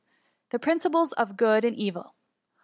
[0.49, 2.15] the principles of good and evil.